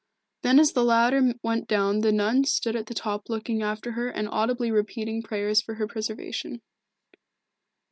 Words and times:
Then 0.41 0.59
as 0.59 0.71
the 0.71 0.83
latter 0.83 1.35
went 1.43 1.67
down 1.67 1.99
the 1.99 2.11
nun 2.11 2.43
stood 2.45 2.75
at 2.75 2.87
the 2.87 2.95
top 2.95 3.29
looking 3.29 3.61
after 3.61 3.91
her 3.91 4.09
and 4.09 4.27
audibly 4.27 4.71
repeating 4.71 5.21
prayers 5.21 5.61
for 5.61 5.75
her 5.75 5.85
preservation. 5.85 6.63